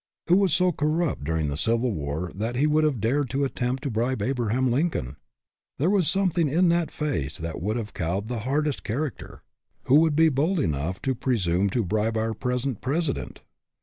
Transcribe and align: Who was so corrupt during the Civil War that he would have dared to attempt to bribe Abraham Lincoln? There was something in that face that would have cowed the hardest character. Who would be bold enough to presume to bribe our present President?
Who 0.29 0.37
was 0.37 0.51
so 0.51 0.71
corrupt 0.71 1.25
during 1.25 1.47
the 1.49 1.55
Civil 1.55 1.91
War 1.91 2.31
that 2.33 2.55
he 2.55 2.65
would 2.65 2.83
have 2.83 2.99
dared 2.99 3.29
to 3.29 3.43
attempt 3.43 3.83
to 3.83 3.91
bribe 3.91 4.23
Abraham 4.23 4.71
Lincoln? 4.71 5.15
There 5.77 5.91
was 5.91 6.07
something 6.09 6.47
in 6.49 6.69
that 6.69 6.89
face 6.89 7.37
that 7.37 7.61
would 7.61 7.77
have 7.77 7.93
cowed 7.93 8.27
the 8.27 8.39
hardest 8.39 8.83
character. 8.83 9.43
Who 9.83 9.99
would 9.99 10.15
be 10.15 10.29
bold 10.29 10.59
enough 10.59 11.03
to 11.03 11.13
presume 11.13 11.69
to 11.69 11.85
bribe 11.85 12.17
our 12.17 12.33
present 12.33 12.81
President? 12.81 13.41